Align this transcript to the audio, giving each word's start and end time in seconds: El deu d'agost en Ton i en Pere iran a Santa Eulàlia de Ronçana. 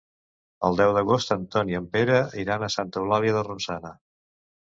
El 0.69 0.77
deu 0.77 0.93
d'agost 0.95 1.33
en 1.35 1.43
Ton 1.55 1.69
i 1.73 1.77
en 1.81 1.85
Pere 1.97 2.17
iran 2.45 2.67
a 2.67 2.71
Santa 2.79 3.01
Eulàlia 3.03 3.35
de 3.35 3.43
Ronçana. 3.51 3.93